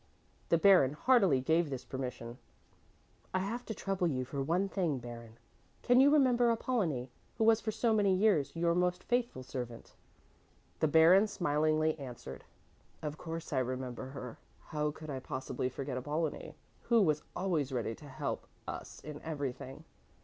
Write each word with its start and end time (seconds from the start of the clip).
The 0.49 0.57
Baron 0.57 0.93
heartily 0.93 1.41
gave 1.41 1.69
this 1.69 1.85
permission. 1.85 2.39
"I 3.35 3.37
have 3.41 3.63
to 3.65 3.75
trouble 3.75 4.07
you 4.07 4.25
for 4.25 4.41
one 4.41 4.67
thing, 4.67 4.97
Baron. 4.97 5.37
Can 5.83 6.01
you 6.01 6.09
remember 6.09 6.49
Apollonie, 6.49 7.11
who 7.37 7.43
was 7.43 7.61
for 7.61 7.93
many 7.93 8.11
years 8.11 8.55
your 8.55 8.73
most 8.73 9.03
faithful 9.03 9.43
servant?" 9.43 9.93
The 10.79 10.87
Baron 10.87 11.27
smilingly 11.27 11.99
answered, 11.99 12.43
"Of 13.03 13.19
course 13.19 13.53
I 13.53 13.59
remember 13.59 14.07
her. 14.09 14.39
How 14.69 14.89
could 14.89 15.11
I 15.11 15.19
possibly 15.19 15.69
forget 15.69 15.97
Apollonie, 15.97 16.55
who 16.85 17.03
was 17.03 17.21
always 17.35 17.71
ready 17.71 17.93
to 17.93 18.05
help 18.09 18.47
us 18.67 19.01
in 19.01 19.21
everything. 19.21 19.83